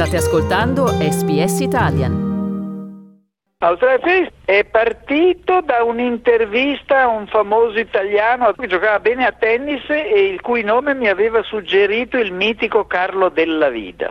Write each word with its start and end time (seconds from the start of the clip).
State 0.00 0.16
ascoltando 0.16 0.86
SBS 0.86 1.60
Italian. 1.60 3.18
Face 3.58 4.32
è 4.46 4.64
partito 4.64 5.60
da 5.60 5.82
un'intervista 5.82 7.02
a 7.02 7.08
un 7.08 7.26
famoso 7.26 7.78
italiano 7.78 8.50
che 8.54 8.66
giocava 8.66 8.98
bene 8.98 9.26
a 9.26 9.32
tennis 9.32 9.84
e 9.90 10.30
il 10.32 10.40
cui 10.40 10.62
nome 10.62 10.94
mi 10.94 11.06
aveva 11.06 11.42
suggerito 11.42 12.16
il 12.16 12.32
mitico 12.32 12.86
Carlo 12.86 13.28
Della 13.28 13.68
Vida. 13.68 14.10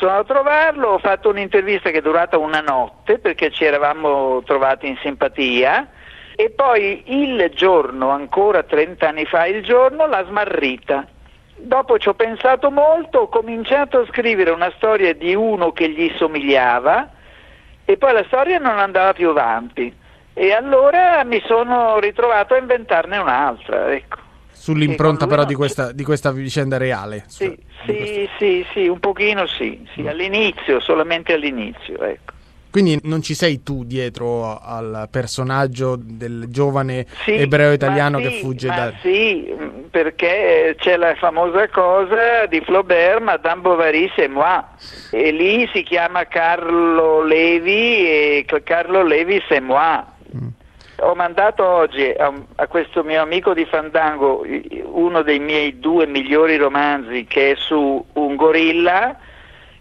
Sono 0.00 0.10
a 0.10 0.24
trovarlo, 0.24 0.88
ho 0.88 0.98
fatto 0.98 1.28
un'intervista 1.28 1.90
che 1.90 1.98
è 1.98 2.02
durata 2.02 2.36
una 2.36 2.60
notte 2.60 3.20
perché 3.20 3.52
ci 3.52 3.64
eravamo 3.64 4.42
trovati 4.42 4.88
in 4.88 4.96
simpatia 5.02 5.88
e 6.34 6.50
poi 6.50 7.04
il 7.22 7.52
giorno, 7.54 8.10
ancora 8.10 8.64
30 8.64 9.08
anni 9.08 9.24
fa, 9.24 9.46
il 9.46 9.62
giorno 9.62 10.08
l'ha 10.08 10.24
smarrita. 10.24 11.06
Dopo 11.58 11.98
ci 11.98 12.08
ho 12.08 12.14
pensato 12.14 12.70
molto, 12.70 13.20
ho 13.20 13.28
cominciato 13.28 14.00
a 14.00 14.06
scrivere 14.06 14.50
una 14.50 14.72
storia 14.76 15.14
di 15.14 15.34
uno 15.34 15.72
che 15.72 15.88
gli 15.88 16.12
somigliava 16.16 17.10
e 17.84 17.96
poi 17.96 18.12
la 18.12 18.24
storia 18.26 18.58
non 18.58 18.78
andava 18.78 19.12
più 19.14 19.30
avanti 19.30 19.94
e 20.34 20.52
allora 20.52 21.24
mi 21.24 21.42
sono 21.46 21.98
ritrovato 21.98 22.54
a 22.54 22.58
inventarne 22.58 23.16
un'altra. 23.16 23.92
Ecco. 23.94 24.18
Sull'impronta 24.52 25.26
però 25.26 25.44
di 25.44 25.54
questa, 25.54 25.92
di 25.92 26.04
questa, 26.04 26.30
vicenda 26.30 26.76
reale. 26.76 27.24
Sì, 27.26 27.56
sì, 27.84 28.28
sì, 28.36 28.66
sì, 28.72 28.88
un 28.88 29.00
pochino 29.00 29.46
sì, 29.46 29.86
sì, 29.94 30.06
all'inizio, 30.06 30.80
solamente 30.80 31.32
all'inizio. 31.32 31.98
Ecco. 32.02 32.34
Quindi 32.76 33.00
non 33.04 33.22
ci 33.22 33.32
sei 33.32 33.62
tu 33.62 33.84
dietro 33.84 34.60
al 34.60 35.08
personaggio 35.10 35.96
del 35.98 36.44
giovane 36.50 37.06
sì, 37.24 37.32
ebreo 37.32 37.72
italiano 37.72 38.18
sì, 38.18 38.24
che 38.24 38.30
fugge 38.32 38.68
da... 38.68 38.92
Sì, 39.00 39.50
perché 39.90 40.76
c'è 40.78 40.98
la 40.98 41.14
famosa 41.14 41.70
cosa 41.70 42.44
di 42.44 42.60
Flaubert, 42.60 43.22
Madame 43.22 43.62
Bovary 43.62 44.12
c'est 44.14 44.28
moi, 44.28 44.60
e 45.10 45.30
lì 45.30 45.66
si 45.72 45.84
chiama 45.84 46.26
Carlo 46.26 47.22
Levi 47.22 48.06
e 48.06 48.44
Carlo 48.62 49.02
Levi 49.02 49.42
c'est 49.48 49.62
moi. 49.62 50.04
Mm. 50.36 50.48
Ho 50.96 51.14
mandato 51.14 51.64
oggi 51.64 52.10
a, 52.10 52.30
a, 52.56 52.66
questo 52.66 53.02
mio 53.02 53.22
amico 53.22 53.54
di 53.54 53.64
Fandango 53.64 54.44
uno 54.82 55.22
dei 55.22 55.38
miei 55.38 55.78
due 55.78 56.06
migliori 56.06 56.58
romanzi 56.58 57.24
che 57.24 57.52
è 57.52 57.54
su 57.56 58.04
un 58.12 58.36
gorilla 58.36 59.16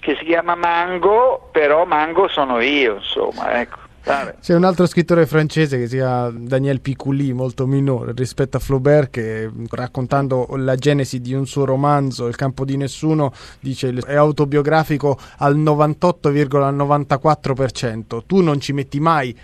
che 0.05 0.15
si 0.19 0.25
chiama 0.25 0.53
Mango, 0.53 1.49
però 1.51 1.85
Mango 1.85 2.27
sono 2.27 2.61
io, 2.61 2.97
insomma, 2.97 3.59
ecco. 3.59 3.79
C'è 4.39 4.53
un 4.53 4.63
altro 4.63 4.85
scrittore 4.85 5.25
francese 5.25 5.79
che 5.79 5.87
si 5.87 5.95
chiama 5.95 6.29
Daniel 6.29 6.79
Picouli, 6.79 7.33
molto 7.33 7.65
minore 7.65 8.13
rispetto 8.15 8.57
a 8.57 8.59
Flaubert, 8.59 9.09
che 9.09 9.49
raccontando 9.71 10.47
la 10.57 10.75
genesi 10.75 11.21
di 11.21 11.33
un 11.33 11.47
suo 11.47 11.65
romanzo, 11.65 12.27
Il 12.27 12.35
campo 12.35 12.65
di 12.65 12.77
nessuno, 12.77 13.33
dice 13.59 13.91
è 14.05 14.13
autobiografico 14.13 15.17
al 15.39 15.57
98,94%. 15.57 18.21
Tu 18.27 18.43
non 18.43 18.59
ci 18.59 18.73
metti 18.73 18.99
mai 18.99 19.35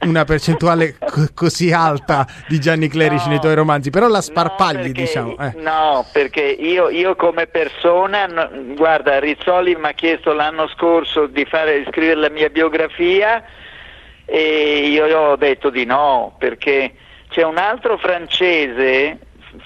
una 0.00 0.24
percentuale 0.24 0.96
co- 0.98 1.28
così 1.34 1.72
alta 1.72 2.26
di 2.46 2.60
Gianni 2.60 2.88
Clerici 2.88 3.24
no, 3.24 3.30
nei 3.30 3.40
tuoi 3.40 3.54
romanzi, 3.54 3.90
però 3.90 4.08
la 4.08 4.20
sparpagli, 4.20 4.76
no, 4.76 4.82
perché, 4.82 5.00
diciamo. 5.00 5.36
Eh. 5.38 5.52
No, 5.56 6.06
perché 6.12 6.42
io, 6.42 6.88
io 6.88 7.16
come 7.16 7.46
persona, 7.46 8.26
no, 8.26 8.48
guarda, 8.74 9.18
Rizzoli 9.18 9.74
mi 9.76 9.88
ha 9.88 9.92
chiesto 9.92 10.32
l'anno 10.32 10.68
scorso 10.68 11.26
di, 11.26 11.44
fare, 11.44 11.78
di 11.78 11.86
scrivere 11.88 12.20
la 12.20 12.30
mia 12.30 12.48
biografia 12.48 13.44
e 14.24 14.88
io 14.88 15.06
ho 15.16 15.36
detto 15.36 15.70
di 15.70 15.84
no, 15.84 16.34
perché 16.38 16.92
c'è 17.30 17.42
un 17.42 17.58
altro 17.58 17.96
francese 17.98 19.18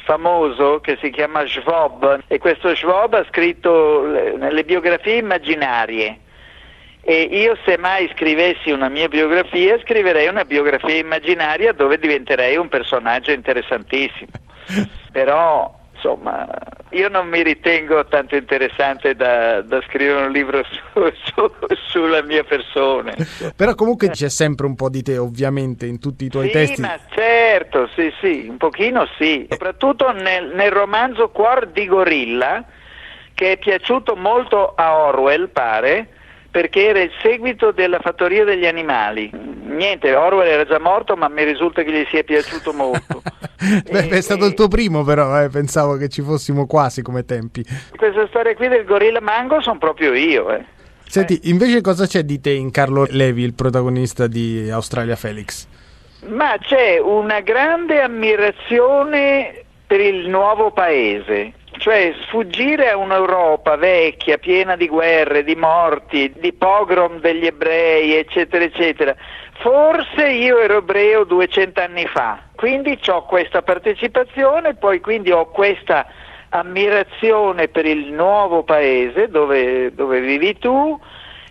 famoso 0.05 0.81
che 0.81 0.97
si 1.01 1.11
chiama 1.11 1.45
Schwab 1.47 2.23
e 2.29 2.39
questo 2.39 2.75
Schwab 2.75 3.15
ha 3.15 3.25
scritto 3.29 4.03
le, 4.03 4.53
le 4.53 4.65
biografie 4.65 5.17
immaginarie 5.17 6.19
e 7.05 7.23
io 7.23 7.59
se 7.65 7.77
mai 7.79 8.09
scrivessi 8.15 8.71
una 8.71 8.89
mia 8.89 9.09
biografia 9.09 9.77
scriverei 9.81 10.29
una 10.29 10.45
biografia 10.45 10.95
immaginaria 10.95 11.73
dove 11.73 11.99
diventerei 11.99 12.57
un 12.57 12.69
personaggio 12.69 13.33
interessantissimo. 13.33 14.31
Però 15.11 15.81
insomma 15.95 16.49
io 16.91 17.09
non 17.09 17.27
mi 17.27 17.43
ritengo 17.43 18.07
tanto 18.07 18.37
interessante 18.37 19.17
da, 19.17 19.63
da 19.63 19.83
scrivere 19.89 20.27
un 20.27 20.31
libro 20.31 20.63
su, 20.71 21.13
su, 21.25 21.53
sulla 21.89 22.23
mia 22.23 22.45
persona. 22.45 23.15
Però 23.57 23.75
comunque 23.75 24.11
c'è 24.11 24.29
sempre 24.29 24.67
un 24.67 24.77
po' 24.77 24.89
di 24.89 25.03
te 25.03 25.19
ovviamente 25.19 25.87
in 25.87 25.99
tutti 25.99 26.27
i 26.27 26.29
tuoi 26.29 26.47
sì, 26.47 26.53
testi. 26.53 26.81
Ma 26.83 27.01
certo, 27.11 27.89
sì, 27.97 28.13
sì, 28.21 28.47
un 28.49 28.59
pochino 28.59 29.09
sì, 29.19 29.45
soprattutto 29.51 30.13
nel, 30.13 30.53
nel 30.55 30.71
romanzo 30.71 31.31
Cuor 31.31 31.67
di 31.67 31.85
Gorilla 31.87 32.65
che 33.35 33.53
è 33.53 33.59
piaciuto 33.59 34.15
molto 34.15 34.75
a 34.77 34.99
Orwell, 34.99 35.49
pare 35.49 36.21
perché 36.53 36.89
era 36.89 37.01
il 37.01 37.11
seguito 37.23 37.73
della 37.73 37.99
fattoria 37.99 38.45
degli 38.45 38.67
animali. 38.67 39.31
Niente, 39.33 40.15
Orwell 40.15 40.47
era 40.47 40.65
già 40.67 40.79
morto, 40.79 41.17
ma 41.17 41.27
mi 41.29 41.45
risulta 41.45 41.83
che 41.83 41.91
gli 41.91 42.07
sia 42.11 42.23
piaciuto 42.23 42.75
molto. 42.75 43.23
Beh, 43.91 44.09
è 44.09 44.21
stato 44.21 44.45
il 44.45 44.53
tuo 44.53 44.69
primo, 44.69 45.03
però, 45.03 45.43
eh, 45.43 45.49
pensavo 45.49 45.97
che 45.97 46.09
ci 46.09 46.21
fossimo 46.21 46.67
quasi 46.67 47.01
come 47.01 47.25
tempi. 47.25 47.65
Questa 47.97 48.27
storia 48.29 48.55
qui 48.55 48.69
del 48.69 48.85
gorilla 48.85 49.23
mango 49.23 49.63
sono 49.63 49.79
proprio 49.79 50.13
io. 50.13 50.53
Eh. 50.53 50.63
Senti, 51.07 51.37
eh. 51.37 51.49
invece 51.49 51.81
cosa 51.81 52.07
c'è 52.07 52.23
di 52.23 52.39
te 52.39 52.51
in 52.51 52.71
Carlo 52.71 53.07
Levi, 53.09 53.43
il 53.43 53.55
protagonista 53.55 54.27
di 54.27 54.69
Australia 54.71 55.17
Felix? 55.17 55.67
Ma 56.27 56.59
c'è 56.61 56.99
una 56.99 57.41
grande 57.41 58.03
ammirazione 58.03 59.65
per 59.87 60.01
il 60.01 60.29
nuovo 60.29 60.71
paese, 60.71 61.55
cioè 61.83 62.15
sfuggire 62.27 62.91
a 62.91 62.97
un'Europa 62.97 63.75
vecchia, 63.75 64.39
piena 64.39 64.77
di 64.77 64.87
guerre, 64.87 65.43
di 65.43 65.57
morti, 65.57 66.33
di 66.37 66.53
pogrom 66.53 67.19
degli 67.19 67.45
ebrei, 67.45 68.15
eccetera, 68.15 68.63
eccetera. 68.63 69.17
Forse 69.55 70.29
io 70.29 70.61
ero 70.61 70.77
ebreo 70.77 71.25
200 71.25 71.81
anni 71.81 72.07
fa, 72.07 72.39
quindi 72.55 72.97
ho 73.09 73.25
questa 73.25 73.63
partecipazione, 73.63 74.77
poi 74.77 75.01
quindi 75.01 75.33
ho 75.33 75.47
questa 75.47 76.07
ammirazione 76.51 77.67
per 77.67 77.87
il 77.87 78.13
nuovo 78.13 78.63
paese 78.63 79.27
dove, 79.27 79.93
dove 79.93 80.21
vivi 80.21 80.57
tu 80.59 80.97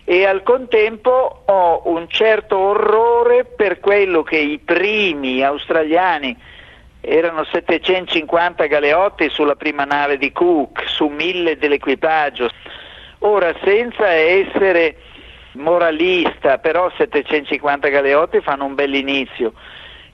e 0.02 0.24
al 0.24 0.42
contempo 0.42 1.42
ho 1.44 1.82
un 1.84 2.08
certo 2.08 2.56
orrore 2.56 3.44
per 3.44 3.80
quello 3.80 4.22
che 4.22 4.38
i 4.38 4.58
primi 4.58 5.42
australiani 5.42 6.34
erano 7.04 7.44
750 7.44 8.66
galeotti 8.66 9.28
sulla 9.28 9.56
prima 9.56 9.84
nave 9.84 10.16
di 10.16 10.30
Cook, 10.30 10.84
su 10.86 11.08
mille 11.08 11.58
dell'equipaggio. 11.58 12.48
Ora, 13.18 13.52
senza 13.64 14.08
essere 14.08 14.96
moralista, 15.52 16.58
però 16.58 16.90
750 16.96 17.88
galeotti 17.88 18.40
fanno 18.40 18.64
un 18.64 18.74
bell'inizio 18.74 19.52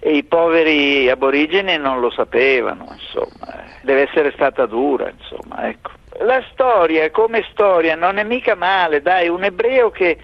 e 0.00 0.16
i 0.16 0.24
poveri 0.24 1.10
aborigeni 1.10 1.76
non 1.76 2.00
lo 2.00 2.10
sapevano, 2.10 2.86
insomma, 2.90 3.64
deve 3.82 4.08
essere 4.08 4.32
stata 4.32 4.64
dura, 4.66 5.10
insomma, 5.10 5.68
ecco. 5.68 5.90
La 6.20 6.42
storia 6.52 7.10
come 7.10 7.44
storia 7.50 7.94
non 7.94 8.18
è 8.18 8.24
mica 8.24 8.54
male, 8.54 9.02
dai, 9.02 9.28
un 9.28 9.44
ebreo 9.44 9.90
che, 9.90 10.16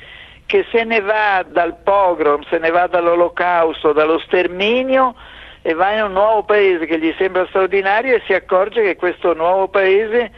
che 0.47 0.65
se 0.71 0.85
ne 0.85 1.01
va 1.01 1.45
dal 1.47 1.77
pogrom, 1.83 2.43
se 2.49 2.59
ne 2.59 2.71
va 2.71 2.87
dall'olocausto, 2.87 3.93
dallo 3.93 4.19
sterminio, 4.19 5.15
e 5.67 5.73
va 5.73 5.95
in 5.95 6.03
un 6.03 6.13
nuovo 6.13 6.43
paese 6.43 6.85
che 6.85 6.99
gli 6.99 7.15
sembra 7.17 7.47
straordinario 7.47 8.17
e 8.17 8.23
si 8.27 8.35
accorge 8.35 8.83
che 8.83 8.97
questo 8.97 9.33
nuovo 9.33 9.69
paese 9.69 10.31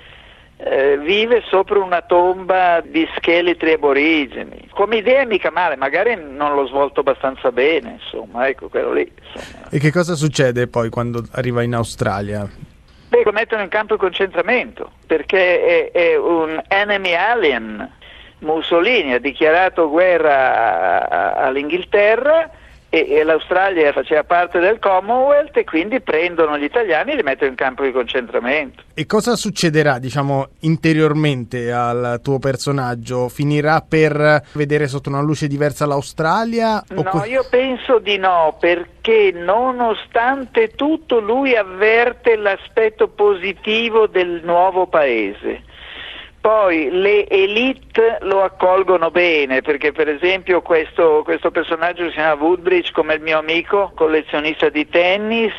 eh, 0.59 0.97
vive 0.99 1.43
sopra 1.49 1.81
una 1.81 2.03
tomba 2.03 2.81
di 2.81 3.05
scheletri 3.17 3.73
aborigeni. 3.73 4.69
Come 4.71 4.99
idea 4.99 5.23
è 5.23 5.25
mica 5.25 5.51
male, 5.51 5.75
magari 5.75 6.15
non 6.15 6.55
l'ho 6.55 6.69
svolto 6.69 7.01
abbastanza 7.01 7.51
bene, 7.51 7.99
insomma, 8.01 8.47
ecco 8.47 8.69
quello 8.69 8.93
lì. 8.93 9.13
Insomma. 9.35 9.69
E 9.69 9.81
che 9.81 9.91
cosa 9.91 10.15
succede 10.15 10.69
poi 10.69 10.91
quando 10.91 11.25
arriva 11.33 11.65
in 11.65 11.75
Australia? 11.75 12.49
Beh, 13.09 13.23
lo 13.25 13.33
mettono 13.33 13.63
in 13.63 13.69
campo 13.69 13.95
di 13.95 14.01
concentramento, 14.01 14.93
perché 15.09 15.91
è, 15.91 15.91
è 15.91 16.17
un 16.17 16.63
enemy 16.69 17.15
alien. 17.15 17.95
Mussolini 18.39 19.13
ha 19.13 19.19
dichiarato 19.19 19.91
guerra 19.91 21.37
all'Inghilterra 21.37 22.49
e, 22.89 23.07
e 23.09 23.25
l'Australia 23.25 23.93
faceva 23.93 24.25
parte 24.25 24.59
del 24.59 24.79
Commonwealth 24.79 25.57
e 25.57 25.65
quindi 25.65 26.01
prendono 26.01 26.57
gli 26.57 26.65
italiani 26.65 27.13
e 27.13 27.17
li 27.17 27.23
mettono 27.23 27.51
in 27.51 27.57
campo 27.57 27.83
di 27.83 27.93
concentramento. 27.93 28.83
E 28.95 29.07
cosa 29.07 29.37
succederà, 29.37 29.99
diciamo, 29.99 30.49
interiormente 30.61 31.73
al 31.73 32.21
tuo 32.23 32.39
personaggio? 32.39 33.29
Finirà 33.29 33.85
per 33.87 34.43
vedere 34.53 34.89
sotto 34.89 35.09
una 35.09 35.21
luce 35.21 35.47
diversa 35.47 35.87
l'Australia? 35.87 36.83
No, 36.89 37.03
que- 37.03 37.29
io 37.29 37.45
penso 37.51 37.99
di 37.99 38.17
no, 38.17 38.57
perché 38.59 39.33
nonostante 39.35 40.69
tutto 40.69 41.19
lui 41.19 41.55
avverte 41.55 42.37
l'aspetto 42.37 43.09
positivo 43.09 44.07
del 44.07 44.41
nuovo 44.45 44.87
paese 44.87 45.75
poi 46.47 46.91
le 46.93 47.27
elite 47.27 48.19
lo 48.21 48.45
accolgono 48.45 49.11
bene, 49.11 49.63
perché 49.63 49.91
per 49.91 50.09
esempio 50.09 50.63
questo, 50.63 51.23
questo 51.25 51.51
personaggio 51.51 52.05
si 52.05 52.13
chiama 52.13 52.41
Woodbridge, 52.41 52.93
come 52.93 53.15
il 53.15 53.21
mio 53.21 53.39
amico, 53.39 53.91
collezionista 53.97 54.69
di 54.69 54.89
tennis, 54.89 55.53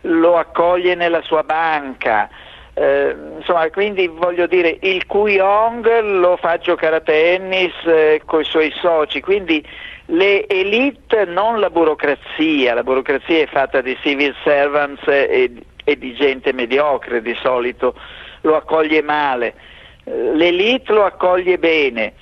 lo 0.00 0.38
accoglie 0.38 0.94
nella 0.94 1.20
sua 1.20 1.42
banca. 1.42 2.30
Eh, 2.72 3.14
insomma, 3.36 3.68
quindi 3.68 4.06
voglio 4.06 4.46
dire, 4.46 4.78
il 4.80 5.04
Kuyong 5.04 6.00
lo 6.00 6.38
fa 6.38 6.56
giocare 6.56 6.96
a 6.96 7.00
tennis 7.00 7.74
eh, 7.84 8.22
con 8.24 8.40
i 8.40 8.44
suoi 8.44 8.72
soci, 8.80 9.20
quindi 9.20 9.62
le 10.06 10.46
elite, 10.46 11.26
non 11.26 11.60
la 11.60 11.68
burocrazia, 11.68 12.72
la 12.72 12.82
burocrazia 12.82 13.42
è 13.42 13.48
fatta 13.48 13.82
di 13.82 13.94
civil 14.00 14.34
servants 14.42 15.06
e, 15.08 15.52
e 15.84 15.98
di 15.98 16.14
gente 16.14 16.54
mediocre 16.54 17.20
di 17.20 17.36
solito, 17.42 17.94
lo 18.40 18.56
accoglie 18.56 19.02
male, 19.02 19.74
l'elite 20.06 20.92
lo 20.92 21.04
accoglie 21.04 21.58
bene 21.58 22.14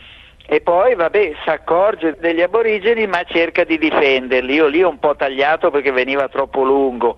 e 0.46 0.60
poi 0.60 0.94
vabbè 0.94 1.32
si 1.42 1.48
accorge 1.48 2.16
degli 2.19 2.42
aborigeni 2.42 3.06
ma 3.06 3.22
cerca 3.25 3.64
di 3.64 3.78
difenderli, 3.78 4.54
io 4.54 4.66
lì 4.66 4.82
ho 4.82 4.88
un 4.88 4.98
po' 4.98 5.16
tagliato 5.16 5.70
perché 5.70 5.90
veniva 5.90 6.28
troppo 6.28 6.62
lungo 6.62 7.16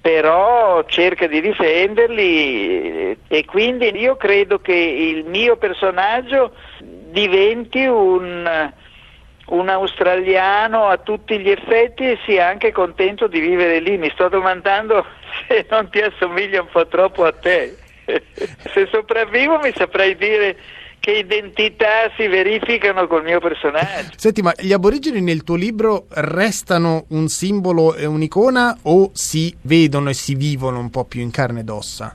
però 0.00 0.84
cerca 0.86 1.26
di 1.26 1.40
difenderli 1.40 3.16
e 3.26 3.44
quindi 3.44 3.94
io 3.98 4.16
credo 4.16 4.60
che 4.60 4.72
il 4.72 5.24
mio 5.24 5.56
personaggio 5.56 6.52
diventi 6.78 7.84
un, 7.84 8.72
un 9.46 9.68
australiano 9.68 10.86
a 10.86 10.98
tutti 10.98 11.38
gli 11.38 11.50
effetti 11.50 12.04
e 12.04 12.18
sia 12.24 12.46
anche 12.46 12.72
contento 12.72 13.26
di 13.26 13.40
vivere 13.40 13.80
lì. 13.80 13.98
Mi 13.98 14.10
sto 14.14 14.28
domandando 14.28 15.04
se 15.48 15.66
non 15.68 15.90
ti 15.90 16.00
assomiglia 16.00 16.62
un 16.62 16.68
po' 16.70 16.86
troppo 16.86 17.24
a 17.24 17.32
te. 17.32 17.76
se 18.72 18.88
sopravvivo 18.90 19.58
mi 19.58 19.72
saprei 19.74 20.16
dire 20.16 20.56
che 21.00 21.12
identità 21.12 22.10
si 22.16 22.26
verificano 22.26 23.06
col 23.06 23.22
mio 23.22 23.40
personaggio. 23.40 24.10
Senti, 24.16 24.42
ma 24.42 24.52
gli 24.58 24.72
aborigeni 24.72 25.20
nel 25.20 25.44
tuo 25.44 25.54
libro 25.54 26.06
restano 26.10 27.04
un 27.10 27.28
simbolo 27.28 27.94
e 27.94 28.04
un'icona 28.04 28.78
o 28.82 29.10
si 29.14 29.56
vedono 29.62 30.10
e 30.10 30.14
si 30.14 30.34
vivono 30.34 30.80
un 30.80 30.90
po' 30.90 31.04
più 31.04 31.20
in 31.20 31.30
carne 31.30 31.60
ed 31.60 31.68
ossa? 31.68 32.14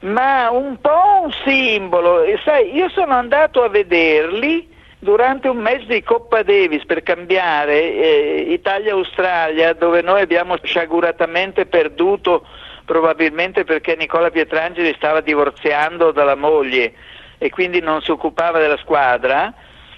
Ma 0.00 0.50
un 0.50 0.78
po' 0.80 1.22
un 1.24 1.32
simbolo, 1.44 2.22
e 2.22 2.38
sai, 2.44 2.74
io 2.74 2.88
sono 2.88 3.14
andato 3.14 3.62
a 3.62 3.68
vederli 3.68 4.68
durante 4.98 5.48
un 5.48 5.58
match 5.58 5.86
di 5.86 6.02
Coppa 6.02 6.42
Davis 6.42 6.84
per 6.86 7.02
cambiare 7.02 7.92
eh, 7.92 8.46
Italia-Australia, 8.50 9.72
dove 9.74 10.02
noi 10.02 10.20
abbiamo 10.20 10.56
sciaguratamente 10.62 11.66
perduto, 11.66 12.46
probabilmente 12.92 13.64
perché 13.64 13.96
Nicola 13.96 14.28
Pietrangeli 14.28 14.92
stava 14.98 15.22
divorziando 15.22 16.12
dalla 16.12 16.34
moglie 16.34 16.92
e 17.38 17.48
quindi 17.48 17.80
non 17.80 18.02
si 18.02 18.10
occupava 18.10 18.58
della 18.58 18.76
squadra. 18.76 19.50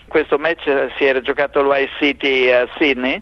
Questo 0.06 0.38
match 0.38 0.93
si 0.96 1.05
era 1.05 1.20
giocato 1.20 1.58
all'Ice 1.58 1.91
City 1.99 2.49
a 2.52 2.69
Sydney. 2.79 3.20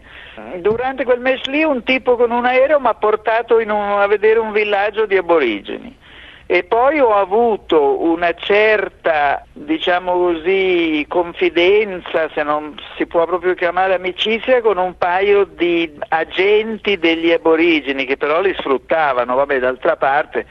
Durante 0.57 1.03
quel 1.03 1.21
match 1.21 1.47
lì 1.47 1.63
un 1.63 1.81
tipo 1.81 2.15
con 2.15 2.29
un 2.29 2.45
aereo 2.45 2.79
mi 2.79 2.85
ha 2.85 2.93
portato 2.93 3.55
un, 3.57 3.71
a 3.71 4.05
vedere 4.05 4.37
un 4.37 4.51
villaggio 4.51 5.07
di 5.07 5.17
aborigeni 5.17 5.97
e 6.45 6.63
poi 6.63 6.99
ho 6.99 7.15
avuto 7.15 8.03
una 8.03 8.33
certa, 8.35 9.43
diciamo 9.53 10.13
così, 10.13 11.03
confidenza, 11.07 12.29
se 12.31 12.43
non 12.43 12.75
si 12.95 13.05
può 13.05 13.25
proprio 13.25 13.53
chiamare 13.53 13.93
amicizia, 13.93 14.61
con 14.61 14.77
un 14.77 14.97
paio 14.97 15.45
di 15.45 15.91
agenti 16.09 16.97
degli 16.97 17.31
aborigeni 17.31 18.05
che 18.05 18.17
però 18.17 18.41
li 18.41 18.53
sfruttavano, 18.57 19.35
vabbè 19.35 19.59
d'altra 19.59 19.95
parte 19.95 20.45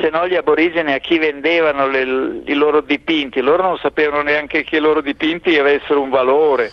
se 0.00 0.10
no 0.10 0.26
gli 0.26 0.34
aborigeni 0.34 0.92
a 0.92 0.98
chi 0.98 1.18
vendevano 1.18 1.86
le, 1.86 2.42
i 2.44 2.54
loro 2.54 2.80
dipinti, 2.80 3.40
loro 3.40 3.62
non 3.62 3.78
sapevano 3.78 4.22
neanche 4.22 4.62
che 4.62 4.76
i 4.76 4.80
loro 4.80 5.00
dipinti 5.00 5.58
avessero 5.58 6.00
un 6.00 6.10
valore. 6.10 6.70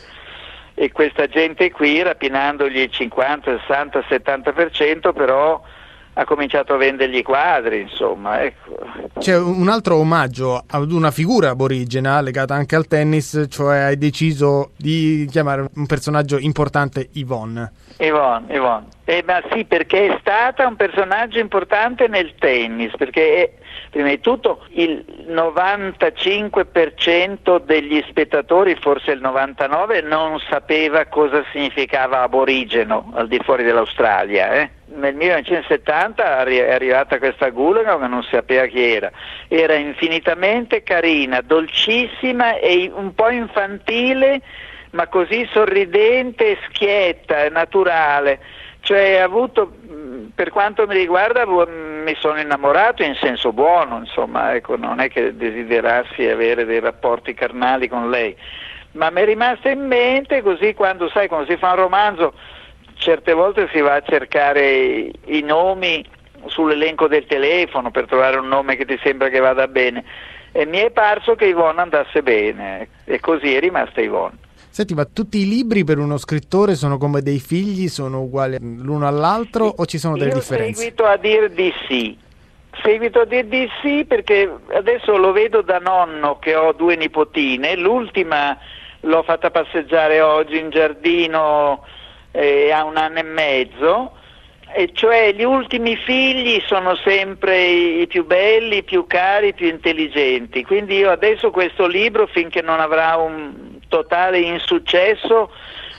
E 0.73 0.91
questa 0.91 1.27
gente 1.27 1.71
qui 1.71 2.01
rapinandogli 2.01 2.79
il 2.79 2.91
50, 2.91 3.59
60, 3.65 4.03
70% 4.09 5.13
però 5.13 5.61
ha 6.17 6.23
cominciato 6.23 6.73
a 6.73 6.77
vendergli 6.77 7.21
quadri, 7.21 7.81
insomma. 7.81 8.41
Ecco. 8.41 8.77
C'è 9.19 9.37
un 9.37 9.67
altro 9.67 9.97
omaggio 9.97 10.63
ad 10.65 10.91
una 10.91 11.11
figura 11.11 11.49
aborigena 11.49 12.21
legata 12.21 12.53
anche 12.53 12.75
al 12.75 12.87
tennis, 12.87 13.47
cioè 13.49 13.79
hai 13.79 13.97
deciso 13.97 14.71
di 14.77 15.27
chiamare 15.29 15.67
un 15.75 15.85
personaggio 15.85 16.37
importante 16.37 17.09
Yvonne. 17.13 17.73
Yvonne, 17.97 18.53
Yvonne. 18.53 18.87
Eh, 19.03 19.23
ma 19.25 19.41
sì, 19.51 19.65
perché 19.65 20.07
è 20.07 20.15
stata 20.21 20.65
un 20.65 20.77
personaggio 20.77 21.39
importante 21.39 22.07
nel 22.07 22.33
tennis, 22.39 22.95
perché 22.95 23.35
è, 23.35 23.51
prima 23.89 24.07
di 24.09 24.21
tutto 24.21 24.65
il 24.69 25.03
95% 25.27 27.61
degli 27.63 28.01
spettatori, 28.07 28.77
forse 28.79 29.11
il 29.11 29.21
99%, 29.21 30.07
non 30.07 30.39
sapeva 30.49 31.05
cosa 31.07 31.43
significava 31.51 32.21
aborigeno 32.21 33.11
al 33.15 33.27
di 33.27 33.39
fuori 33.43 33.63
dell'Australia. 33.63 34.53
Eh? 34.53 34.74
Nel 34.87 35.15
1970 35.15 36.43
è 36.43 36.71
arrivata 36.71 37.17
questa 37.17 37.49
Gulaga 37.49 37.97
che 37.97 38.07
non 38.07 38.21
sapeva 38.23 38.67
chi 38.67 38.83
era, 38.83 39.11
era 39.47 39.73
infinitamente 39.73 40.83
carina, 40.83 41.41
dolcissima 41.41 42.59
e 42.59 42.91
un 42.93 43.15
po' 43.15 43.29
infantile, 43.29 44.41
ma 44.91 45.07
così 45.07 45.47
sorridente, 45.51 46.59
schietta, 46.69 47.49
naturale. 47.49 48.39
Cioè 48.81 49.17
avuto, 49.17 49.73
per 50.35 50.51
quanto 50.51 50.85
mi 50.85 50.95
riguarda, 50.95 51.45
mi 51.47 52.15
sono 52.19 52.39
innamorato 52.39 53.01
in 53.01 53.15
senso 53.15 53.51
buono, 53.51 53.97
insomma, 53.97 54.53
ecco, 54.53 54.77
non 54.77 54.99
è 54.99 55.09
che 55.09 55.35
desiderassi 55.35 56.27
avere 56.27 56.65
dei 56.65 56.79
rapporti 56.79 57.33
carnali 57.33 57.87
con 57.87 58.11
lei, 58.11 58.35
ma 58.91 59.09
mi 59.09 59.21
è 59.21 59.25
rimasta 59.25 59.71
in 59.71 59.87
mente 59.87 60.43
così 60.43 60.75
quando, 60.75 61.09
sai, 61.09 61.27
quando 61.27 61.49
si 61.49 61.57
fa 61.57 61.71
un 61.71 61.77
romanzo, 61.77 62.33
certe 62.95 63.33
volte 63.33 63.69
si 63.71 63.79
va 63.79 63.95
a 63.95 64.01
cercare 64.01 65.11
i, 65.25 65.41
nomi 65.41 66.03
sull'elenco 66.47 67.07
del 67.07 67.25
telefono 67.25 67.91
per 67.91 68.05
trovare 68.05 68.37
un 68.37 68.47
nome 68.47 68.75
che 68.75 68.85
ti 68.85 68.99
sembra 69.03 69.29
che 69.29 69.39
vada 69.39 69.67
bene 69.67 70.03
e 70.51 70.65
mi 70.65 70.77
è 70.77 70.89
parso 70.91 71.35
che 71.35 71.45
Ivonne 71.45 71.81
andasse 71.81 72.23
bene 72.23 72.87
e 73.03 73.19
così 73.19 73.53
è 73.53 73.59
rimasta 73.59 74.01
Ivonne. 74.01 74.37
Senti, 74.69 74.93
ma 74.93 75.05
tutti 75.05 75.39
i 75.39 75.47
libri 75.47 75.83
per 75.83 75.99
uno 75.99 76.17
scrittore 76.17 76.75
sono 76.75 76.97
come 76.97 77.21
dei 77.21 77.39
figli, 77.39 77.87
sono 77.87 78.21
uguali 78.21 78.57
l'uno 78.59 79.07
all'altro 79.07 79.65
o 79.65 79.85
ci 79.85 79.97
sono 79.97 80.17
delle 80.17 80.31
Io 80.31 80.35
differenze? 80.35 80.81
Seguito 80.81 81.05
a 81.05 81.17
dire 81.17 81.53
di 81.53 81.73
sì. 81.87 82.17
Seguito 82.83 83.21
a 83.21 83.25
dire 83.25 83.47
di 83.47 83.69
sì 83.81 84.05
perché 84.05 84.49
adesso 84.73 85.17
lo 85.17 85.31
vedo 85.31 85.61
da 85.61 85.79
nonno 85.79 86.39
che 86.39 86.55
ho 86.55 86.73
due 86.73 86.95
nipotine, 86.95 87.75
l'ultima 87.77 88.57
l'ho 89.01 89.23
fatta 89.23 89.51
passeggiare 89.51 90.21
oggi 90.21 90.57
in 90.57 90.69
giardino 90.69 91.83
eh, 92.35 92.71
a 92.71 92.83
un 92.83 92.97
anno 92.97 93.19
e 93.19 93.23
mezzo 93.23 94.11
e 94.77 94.89
cioè 94.91 95.31
gli 95.33 95.43
ultimi 95.43 95.95
figli 95.95 96.61
sono 96.65 96.95
sempre 96.97 97.65
i 97.65 98.07
più 98.07 98.25
belli, 98.25 98.77
i 98.77 98.83
più 98.83 99.07
cari, 99.07 99.47
i 99.47 99.53
più 99.53 99.67
intelligenti. 99.67 100.65
Quindi 100.65 100.97
io 100.97 101.11
adesso 101.11 101.49
questo 101.49 101.87
libro, 101.87 102.27
finché 102.27 102.61
non 102.61 102.81
avrà 102.81 103.15
un 103.15 103.79
totale 103.87 104.39
insuccesso, 104.39 105.49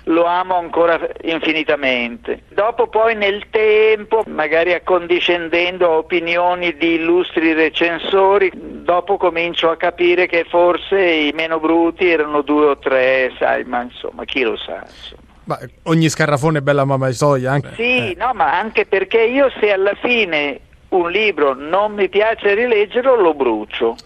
lo 0.04 0.24
amo 0.26 0.56
ancora 0.56 1.00
infinitamente. 1.22 2.42
Dopo 2.50 2.88
poi 2.88 3.14
nel 3.14 3.48
tempo, 3.48 4.24
magari 4.26 4.74
accondiscendendo 4.74 5.86
a 5.86 5.96
opinioni 5.96 6.76
di 6.76 6.96
illustri 6.96 7.54
recensori, 7.54 8.50
dopo 8.54 9.16
comincio 9.16 9.70
a 9.70 9.76
capire 9.76 10.26
che 10.26 10.44
forse 10.44 11.00
i 11.00 11.32
meno 11.34 11.58
bruti 11.58 12.10
erano 12.10 12.42
due 12.42 12.66
o 12.66 12.78
tre, 12.78 13.32
sai, 13.38 13.64
ma 13.64 13.80
insomma, 13.80 14.24
chi 14.24 14.42
lo 14.42 14.56
sa. 14.58 14.82
Insomma. 14.84 15.25
Ma 15.46 15.58
ogni 15.84 16.08
scarrafone 16.08 16.58
è 16.58 16.60
bella 16.60 16.84
mamma 16.84 17.06
di 17.06 17.14
soia. 17.14 17.52
Anche. 17.52 17.72
Sì, 17.76 18.10
eh. 18.10 18.14
no, 18.18 18.32
ma 18.34 18.58
anche 18.58 18.84
perché 18.84 19.22
io 19.22 19.50
se 19.60 19.72
alla 19.72 19.94
fine 19.94 20.60
un 20.88 21.10
libro 21.10 21.54
non 21.54 21.94
mi 21.94 22.08
piace 22.08 22.54
rileggerlo, 22.54 23.14
lo 23.14 23.34
brucio. 23.34 23.96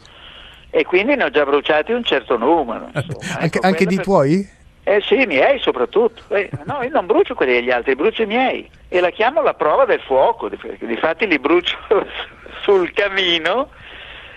E 0.70 0.84
quindi 0.84 1.16
ne 1.16 1.24
ho 1.24 1.30
già 1.30 1.44
bruciati 1.44 1.92
un 1.92 2.04
certo 2.04 2.36
numero. 2.36 2.90
Insomma. 2.94 3.38
anche, 3.38 3.58
ecco, 3.58 3.66
anche 3.66 3.86
di 3.86 3.96
per... 3.96 4.04
tuoi? 4.04 4.48
Eh 4.82 5.00
sì, 5.06 5.24
miei 5.26 5.58
soprattutto. 5.60 6.22
Eh, 6.34 6.50
no, 6.64 6.82
io 6.82 6.90
non 6.90 7.06
brucio 7.06 7.34
quelli 7.34 7.52
degli 7.52 7.70
altri, 7.70 7.94
brucio 7.96 8.22
i 8.22 8.26
miei. 8.26 8.68
E 8.88 9.00
la 9.00 9.10
chiamo 9.10 9.40
la 9.42 9.54
prova 9.54 9.86
del 9.86 10.00
fuoco. 10.00 10.48
Difatti 10.48 11.26
li 11.26 11.38
brucio 11.38 11.76
sul 12.62 12.92
camino 12.92 13.70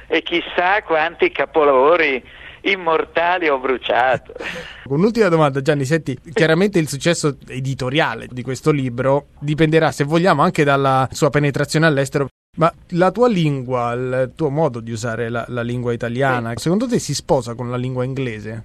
e 0.08 0.22
chissà 0.22 0.82
quanti 0.84 1.32
capolavori 1.32 2.24
immortali 2.64 3.48
ho 3.48 3.58
bruciato. 3.60 4.34
Un'ultima 4.86 5.30
domanda 5.30 5.62
Gianni, 5.62 5.86
senti, 5.86 6.18
chiaramente 6.34 6.80
il 6.80 6.88
successo 6.88 7.38
editoriale 7.48 8.28
di 8.30 8.44
questo 8.44 8.72
libro 8.72 9.28
dipenderà, 9.40 9.92
se 9.92 10.04
vogliamo, 10.04 10.42
anche 10.42 10.64
dalla 10.64 11.08
sua 11.12 11.30
penetrazione 11.30 11.86
all'estero. 11.86 12.28
Ma 12.56 12.72
la 12.90 13.10
tua 13.10 13.28
lingua, 13.28 13.94
il 13.94 14.32
tuo 14.36 14.50
modo 14.50 14.80
di 14.80 14.92
usare 14.92 15.30
la, 15.30 15.44
la 15.48 15.64
lingua 15.64 15.92
italiana, 15.92 16.52
sì. 16.52 16.64
secondo 16.64 16.88
te 16.88 17.00
si 17.00 17.16
sposa 17.16 17.56
con 17.56 17.72
la 17.72 17.78
lingua 17.78 18.04
inglese? 18.04 18.64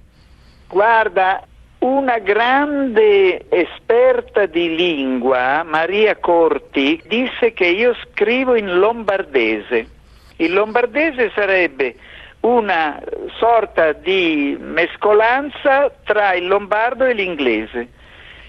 Guarda, 0.67 1.43
una 1.79 2.19
grande 2.19 3.49
esperta 3.49 4.45
di 4.45 4.75
lingua, 4.75 5.63
Maria 5.63 6.17
Corti, 6.17 7.01
disse 7.07 7.53
che 7.53 7.65
io 7.65 7.95
scrivo 8.03 8.55
in 8.55 8.77
lombardese. 8.77 9.87
Il 10.35 10.53
lombardese 10.53 11.31
sarebbe 11.33 11.95
una 12.41 13.01
sorta 13.37 13.91
di 13.91 14.57
mescolanza 14.59 15.91
tra 16.03 16.33
il 16.33 16.47
lombardo 16.47 17.05
e 17.05 17.13
l'inglese. 17.13 17.89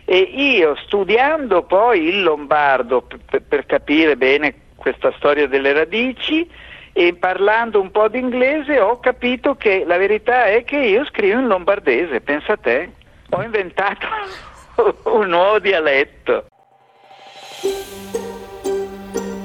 E 0.05 0.19
io 0.19 0.77
studiando 0.87 1.63
poi 1.65 2.09
il 2.09 2.23
lombardo 2.23 3.07
per, 3.27 3.43
per 3.43 3.67
capire 3.67 4.17
bene 4.17 4.55
questa 4.77 5.13
storia 5.17 5.47
delle 5.47 5.73
radici 5.73 6.49
e 6.93 7.15
parlando 7.15 7.81
un 7.81 7.91
po' 7.91 8.09
d'inglese 8.09 8.81
ho 8.81 8.99
capito 8.99 9.55
che 9.55 9.85
la 9.87 9.97
verità 9.97 10.47
è 10.47 10.65
che 10.65 10.79
io 10.79 11.05
scrivo 11.05 11.39
in 11.39 11.47
lombardese, 11.47 12.21
pensa 12.21 12.57
te, 12.57 12.91
ho 13.31 13.43
inventato 13.43 14.07
un 15.11 15.29
nuovo 15.29 15.59
dialetto. 15.61 16.47